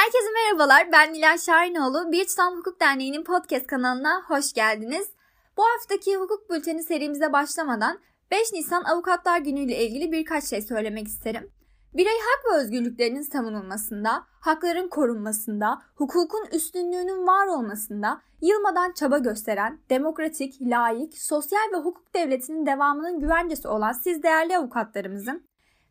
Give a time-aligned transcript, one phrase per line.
[0.00, 0.92] Herkese merhabalar.
[0.92, 2.12] Ben Nilay Şahinoğlu.
[2.12, 5.08] Bir Tutam Hukuk Derneği'nin podcast kanalına hoş geldiniz.
[5.56, 7.98] Bu haftaki hukuk bülteni serimize başlamadan
[8.30, 11.50] 5 Nisan Avukatlar Günü ile ilgili birkaç şey söylemek isterim.
[11.94, 20.62] Birey hak ve özgürlüklerinin savunulmasında, hakların korunmasında, hukukun üstünlüğünün var olmasında yılmadan çaba gösteren, demokratik,
[20.62, 25.49] layık, sosyal ve hukuk devletinin devamının güvencesi olan siz değerli avukatlarımızın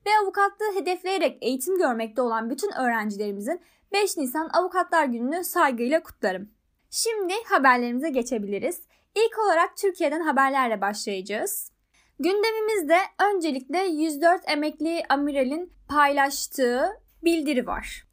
[0.09, 6.49] ve avukatlığı hedefleyerek eğitim görmekte olan bütün öğrencilerimizin 5 Nisan Avukatlar Günü'nü saygıyla kutlarım.
[6.89, 8.81] Şimdi haberlerimize geçebiliriz.
[9.15, 11.71] İlk olarak Türkiye'den haberlerle başlayacağız.
[12.19, 12.97] Gündemimizde
[13.33, 16.89] öncelikle 104 emekli amiralin paylaştığı
[17.23, 18.03] bildiri var.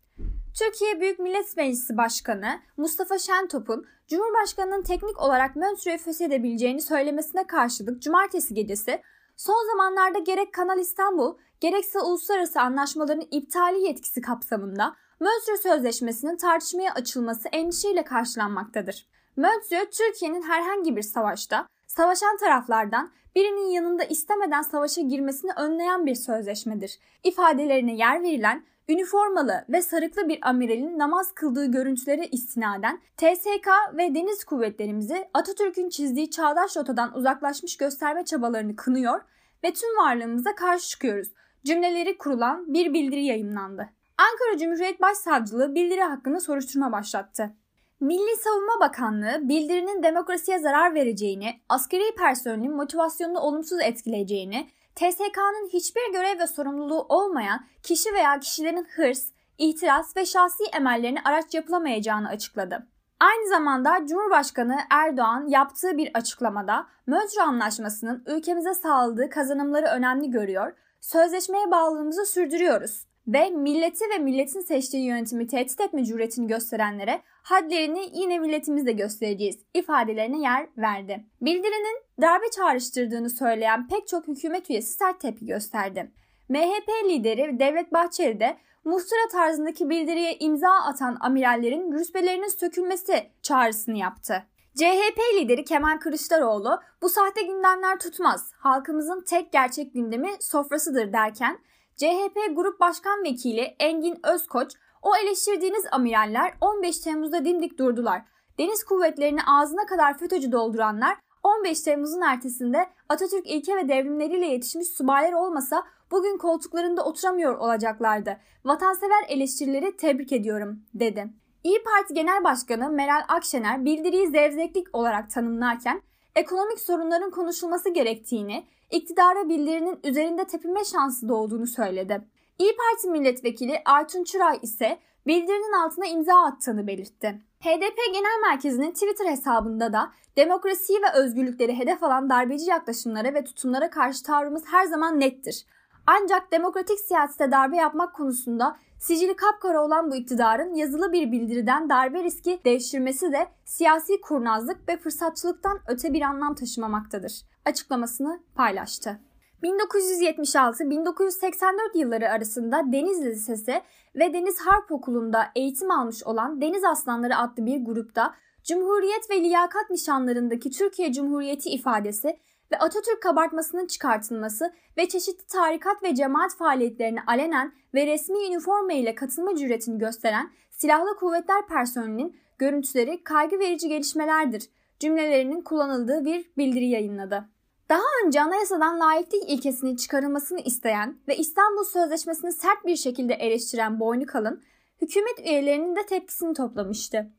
[0.58, 8.54] Türkiye Büyük Millet Meclisi Başkanı Mustafa Şentop'un Cumhurbaşkanı'nın teknik olarak Montreux'u feshedebileceğini söylemesine karşılık cumartesi
[8.54, 9.02] gecesi
[9.36, 17.48] son zamanlarda gerek Kanal İstanbul gerekse uluslararası anlaşmaların iptali yetkisi kapsamında Montreux Sözleşmesi'nin tartışmaya açılması
[17.48, 19.06] endişeyle karşılanmaktadır.
[19.36, 26.98] Montreux, Türkiye'nin herhangi bir savaşta savaşan taraflardan birinin yanında istemeden savaşa girmesini önleyen bir sözleşmedir.
[27.24, 34.44] İfadelerine yer verilen üniformalı ve sarıklı bir amiralin namaz kıldığı görüntülere istinaden TSK ve deniz
[34.44, 39.20] kuvvetlerimizi Atatürk'ün çizdiği çağdaş rotadan uzaklaşmış gösterme çabalarını kınıyor
[39.64, 41.28] ve tüm varlığımıza karşı çıkıyoruz.
[41.64, 43.88] Cümleleri kurulan bir bildiri yayınlandı.
[44.18, 47.54] Ankara Cumhuriyet Başsavcılığı bildiri hakkında soruşturma başlattı.
[48.00, 56.38] Milli Savunma Bakanlığı bildirinin demokrasiye zarar vereceğini, askeri personelin motivasyonunu olumsuz etkileyeceğini, TSK'nın hiçbir görev
[56.38, 62.86] ve sorumluluğu olmayan kişi veya kişilerin hırs, ihtiras ve şahsi emellerini araç yapılamayacağını açıkladı.
[63.20, 71.70] Aynı zamanda Cumhurbaşkanı Erdoğan yaptığı bir açıklamada Montreux Anlaşması'nın ülkemize sağladığı kazanımları önemli görüyor, sözleşmeye
[71.70, 78.92] bağlılığımızı sürdürüyoruz ve milleti ve milletin seçtiği yönetimi tehdit etme cüretini gösterenlere hadlerini yine milletimizle
[78.92, 81.24] göstereceğiz ifadelerine yer verdi.
[81.40, 86.10] Bildirinin darbe çağrıştırdığını söyleyen pek çok hükümet üyesi sert tepki gösterdi.
[86.48, 94.46] MHP lideri Devlet Bahçeli de muhtıra tarzındaki bildiriye imza atan amirallerin rütbelerinin sökülmesi çağrısını yaptı.
[94.74, 101.58] CHP lideri Kemal Kılıçdaroğlu bu sahte gündemler tutmaz, halkımızın tek gerçek gündemi sofrasıdır derken
[101.96, 108.22] CHP Grup Başkan Vekili Engin Özkoç, o eleştirdiğiniz amiraller 15 Temmuz'da dimdik durdular.
[108.58, 115.32] Deniz kuvvetlerini ağzına kadar FETÖ'cü dolduranlar 15 Temmuz'un ertesinde Atatürk ilke ve devrimleriyle yetişmiş subaylar
[115.32, 118.36] olmasa bugün koltuklarında oturamıyor olacaklardı.
[118.64, 121.28] Vatansever eleştirileri tebrik ediyorum, dedi.
[121.64, 126.02] İyi Parti Genel Başkanı Meral Akşener bildiriyi zevzeklik olarak tanımlarken
[126.34, 132.22] ekonomik sorunların konuşulması gerektiğini, iktidara bildirinin üzerinde tepinme şansı doğduğunu söyledi.
[132.58, 137.42] İyi Parti milletvekili Artun Çıray ise bildirinin altına imza attığını belirtti.
[137.60, 143.90] HDP Genel Merkezi'nin Twitter hesabında da demokrasiyi ve özgürlükleri hedef alan darbeci yaklaşımlara ve tutumlara
[143.90, 145.66] karşı tavrımız her zaman nettir.
[146.06, 152.22] Ancak demokratik siyasete darbe yapmak konusunda sicili kapkara olan bu iktidarın yazılı bir bildiriden darbe
[152.22, 157.42] riski devşirmesi de siyasi kurnazlık ve fırsatçılıktan öte bir anlam taşımamaktadır.
[157.64, 159.20] Açıklamasını paylaştı.
[159.62, 163.82] 1976-1984 yılları arasında Denizli Lisesi
[164.14, 168.34] ve Deniz Harp Okulu'nda eğitim almış olan Deniz Aslanları adlı bir grupta
[168.64, 172.38] Cumhuriyet ve liyakat nişanlarındaki Türkiye Cumhuriyeti ifadesi
[172.72, 179.14] ve Atatürk kabartmasının çıkartılması ve çeşitli tarikat ve cemaat faaliyetlerine alenen ve resmi üniforma ile
[179.14, 184.68] katılma cüretini gösteren silahlı kuvvetler personelinin görüntüleri kaygı verici gelişmelerdir
[185.00, 187.48] cümlelerinin kullanıldığı bir bildiri yayınladı.
[187.88, 194.62] Daha önce anayasadan layıklık ilkesinin çıkarılmasını isteyen ve İstanbul Sözleşmesi'ni sert bir şekilde eleştiren Boynukalın,
[195.02, 197.30] hükümet üyelerinin de tepkisini toplamıştı.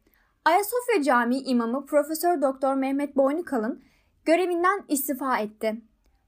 [0.45, 3.83] Ayasofya Camii imamı Profesör Doktor Mehmet Boynukalın
[4.27, 5.75] görevinden istifa etti.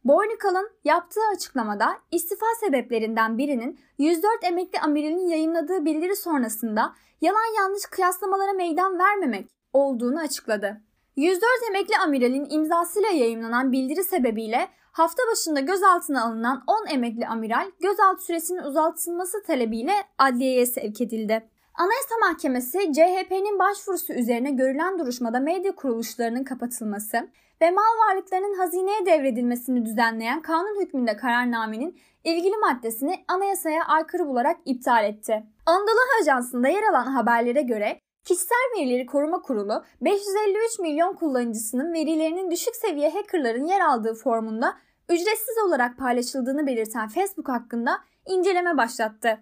[0.06, 8.54] Boynukal'ın yaptığı açıklamada istifa sebeplerinden birinin 104 emekli amirinin yayınladığı bildiri sonrasında yalan yanlış kıyaslamalara
[8.54, 10.82] meydan vermemek olduğunu açıkladı.
[11.16, 18.26] 104 emekli amiralin imzasıyla yayınlanan bildiri sebebiyle hafta başında gözaltına alınan 10 emekli amiral gözaltı
[18.26, 21.50] süresinin uzatılması talebiyle adliyeye sevk edildi.
[21.74, 27.30] Anayasa Mahkemesi CHP'nin başvurusu üzerine görülen duruşmada medya kuruluşlarının kapatılması
[27.62, 35.06] ve mal varlıklarının hazineye devredilmesini düzenleyen kanun hükmünde kararnamenin ilgili maddesini anayasaya aykırı bularak iptal
[35.06, 35.44] etti.
[35.66, 42.76] Anadolu Ajansı'nda yer alan haberlere göre Kişisel Verileri Koruma Kurulu 553 milyon kullanıcısının verilerinin düşük
[42.76, 44.78] seviye hackerların yer aldığı formunda
[45.10, 49.40] ücretsiz olarak paylaşıldığını belirten Facebook hakkında inceleme başlattı.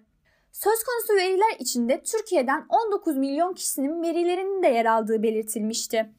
[0.52, 6.10] Söz konusu veriler içinde Türkiye'den 19 milyon kişinin verilerinin de yer aldığı belirtilmişti.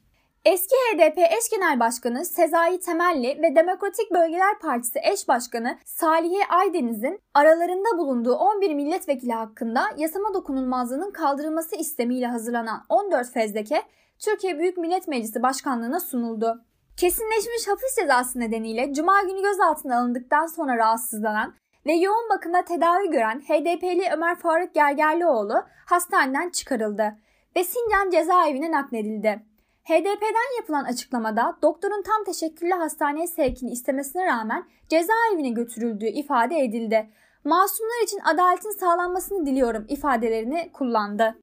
[0.44, 7.20] Eski HDP eş genel başkanı Sezai Temelli ve Demokratik Bölgeler Partisi eş başkanı Salihe Aydeniz'in
[7.34, 13.82] aralarında bulunduğu 11 milletvekili hakkında yasama dokunulmazlığının kaldırılması istemiyle hazırlanan 14 fezleke
[14.18, 16.64] Türkiye Büyük Millet Meclisi Başkanlığı'na sunuldu.
[16.96, 21.54] Kesinleşmiş hapis cezası nedeniyle Cuma günü gözaltına alındıktan sonra rahatsızlanan
[21.86, 25.54] ve yoğun bakımda tedavi gören HDP'li Ömer Faruk Gergerlioğlu
[25.86, 27.16] hastaneden çıkarıldı
[27.56, 29.49] ve Sincan cezaevine nakledildi.
[29.90, 37.10] HDP'den yapılan açıklamada doktorun tam teşekküllü hastaneye sevkini istemesine rağmen cezaevine götürüldüğü ifade edildi.
[37.44, 41.34] Masumlar için adaletin sağlanmasını diliyorum ifadelerini kullandı.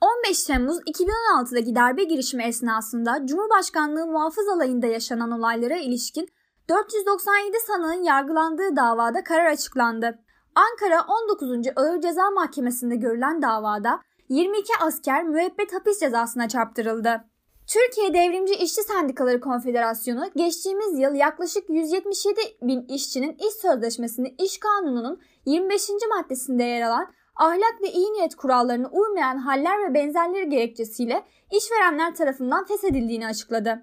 [0.00, 6.28] 15 Temmuz 2016'daki darbe girişimi esnasında Cumhurbaşkanlığı muhafız alayında yaşanan olaylara ilişkin
[6.68, 10.18] 497 sanığın yargılandığı davada karar açıklandı.
[10.54, 11.50] Ankara 19.
[11.76, 17.29] Ağır Ceza Mahkemesi'nde görülen davada 22 asker müebbet hapis cezasına çarptırıldı.
[17.72, 25.20] Türkiye Devrimci İşçi Sendikaları Konfederasyonu geçtiğimiz yıl yaklaşık 177 bin işçinin iş sözleşmesini iş kanununun
[25.46, 25.88] 25.
[26.10, 32.64] maddesinde yer alan ahlak ve iyi niyet kurallarına uymayan haller ve benzerleri gerekçesiyle işverenler tarafından
[32.64, 33.82] feshedildiğini açıkladı.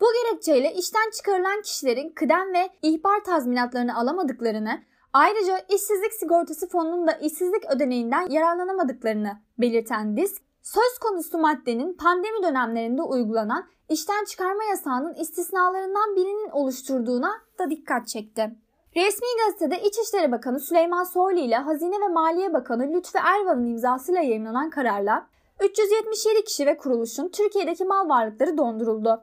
[0.00, 7.12] Bu gerekçeyle işten çıkarılan kişilerin kıdem ve ihbar tazminatlarını alamadıklarını, ayrıca işsizlik sigortası fonunun da
[7.12, 16.16] işsizlik ödeneğinden yararlanamadıklarını belirten disk, söz konusu maddenin pandemi dönemlerinde uygulanan işten çıkarma yasağının istisnalarından
[16.16, 18.56] birinin oluşturduğuna da dikkat çekti.
[18.96, 24.70] Resmi gazetede İçişleri Bakanı Süleyman Soylu ile Hazine ve Maliye Bakanı Lütfü Ervan'ın imzasıyla yayınlanan
[24.70, 25.26] kararla
[25.60, 29.22] 377 kişi ve kuruluşun Türkiye'deki mal varlıkları donduruldu.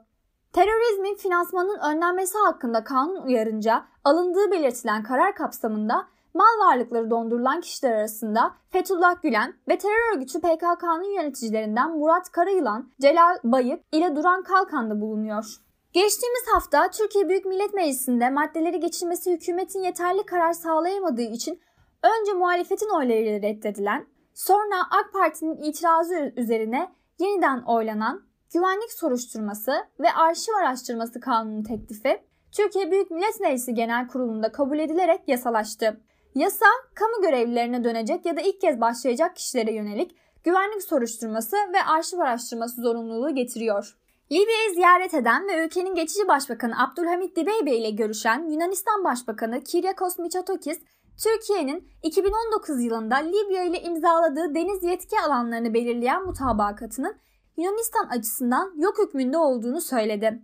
[0.52, 8.54] Terörizmin finansmanının önlenmesi hakkında kanun uyarınca alındığı belirtilen karar kapsamında mal varlıkları dondurulan kişiler arasında
[8.70, 15.00] Fethullah Gülen ve terör örgütü PKK'nın yöneticilerinden Murat Karayılan, Celal Bayık ile Duran Kalkan da
[15.00, 15.44] bulunuyor.
[15.92, 21.60] Geçtiğimiz hafta Türkiye Büyük Millet Meclisi'nde maddeleri geçirmesi hükümetin yeterli karar sağlayamadığı için
[22.02, 28.22] önce muhalefetin oylarıyla reddedilen, sonra AK Parti'nin itirazı üzerine yeniden oylanan
[28.54, 32.22] güvenlik soruşturması ve arşiv araştırması kanunu teklifi
[32.56, 36.00] Türkiye Büyük Millet Meclisi Genel Kurulu'nda kabul edilerek yasalaştı.
[36.34, 42.18] Yasa, kamu görevlilerine dönecek ya da ilk kez başlayacak kişilere yönelik güvenlik soruşturması ve arşiv
[42.18, 43.96] araştırması zorunluluğu getiriyor.
[44.32, 50.80] Libya'yı ziyaret eden ve ülkenin geçici başbakanı Abdülhamit Dibeybe ile görüşen Yunanistan Başbakanı Kyriakos Mitsotakis,
[51.22, 57.16] Türkiye'nin 2019 yılında Libya ile imzaladığı deniz yetki alanlarını belirleyen mutabakatının
[57.56, 60.42] Yunanistan açısından yok hükmünde olduğunu söyledi.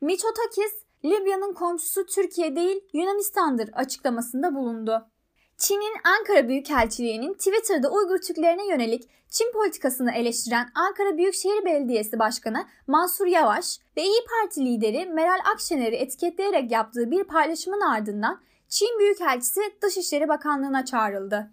[0.00, 5.06] Mitsotakis, Libya'nın komşusu Türkiye değil Yunanistan'dır açıklamasında bulundu.
[5.60, 13.26] Çin'in Ankara Büyükelçiliği'nin Twitter'da Uygur Türklerine yönelik Çin politikasını eleştiren Ankara Büyükşehir Belediyesi Başkanı Mansur
[13.26, 20.28] Yavaş ve İyi Parti lideri Meral Akşener'i etiketleyerek yaptığı bir paylaşımın ardından Çin Büyükelçisi Dışişleri
[20.28, 21.50] Bakanlığı'na çağrıldı.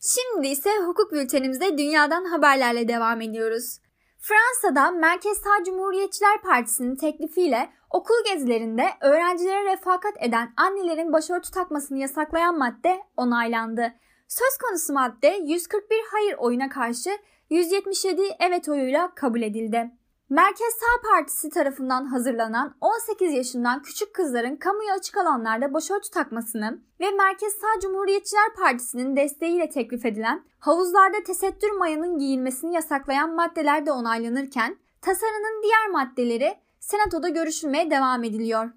[0.00, 3.78] Şimdi ise hukuk bültenimize dünyadan haberlerle devam ediyoruz.
[4.20, 12.58] Fransa'da Merkez Sağ Cumhuriyetçiler Partisi'nin teklifiyle okul gezilerinde öğrencilere refakat eden annelerin başörtü takmasını yasaklayan
[12.58, 13.92] madde onaylandı.
[14.28, 17.10] Söz konusu madde 141 hayır oyuna karşı
[17.50, 19.90] 177 evet oyuyla kabul edildi.
[20.30, 27.10] Merkez Sağ Partisi tarafından hazırlanan 18 yaşından küçük kızların kamuya açık alanlarda başörtü takmasını ve
[27.10, 34.76] Merkez Sağ Cumhuriyetçiler Partisi'nin desteğiyle teklif edilen havuzlarda tesettür mayanın giyilmesini yasaklayan maddeler de onaylanırken
[35.00, 38.70] tasarının diğer maddeleri Senato'da görüşülmeye devam ediliyor.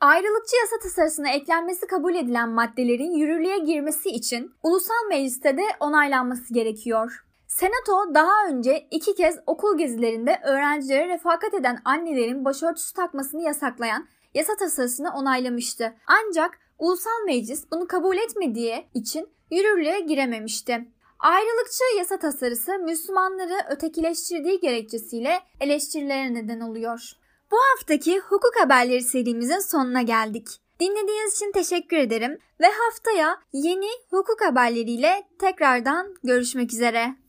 [0.00, 7.24] Ayrılıkçı yasa tasarısına eklenmesi kabul edilen maddelerin yürürlüğe girmesi için ulusal mecliste de onaylanması gerekiyor.
[7.54, 14.56] Senato daha önce iki kez okul gezilerinde öğrencilere refakat eden annelerin başörtüsü takmasını yasaklayan yasa
[14.56, 15.94] tasarısını onaylamıştı.
[16.06, 20.88] Ancak ulusal meclis bunu kabul etmediği için yürürlüğe girememişti.
[21.18, 27.12] Ayrılıkçı yasa tasarısı Müslümanları ötekileştirdiği gerekçesiyle eleştirilere neden oluyor.
[27.50, 30.48] Bu haftaki hukuk haberleri serimizin sonuna geldik.
[30.80, 37.23] Dinlediğiniz için teşekkür ederim ve haftaya yeni hukuk haberleriyle tekrardan görüşmek üzere.